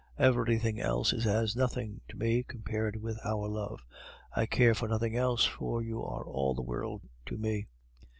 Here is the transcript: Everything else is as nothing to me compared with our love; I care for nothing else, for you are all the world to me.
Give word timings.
Everything 0.17 0.79
else 0.81 1.13
is 1.13 1.27
as 1.27 1.55
nothing 1.55 2.01
to 2.09 2.17
me 2.17 2.41
compared 2.41 2.95
with 2.99 3.19
our 3.23 3.47
love; 3.47 3.85
I 4.35 4.47
care 4.47 4.73
for 4.73 4.87
nothing 4.87 5.15
else, 5.15 5.45
for 5.45 5.83
you 5.83 6.03
are 6.03 6.25
all 6.25 6.55
the 6.55 6.63
world 6.63 7.01
to 7.27 7.37
me. 7.37 7.67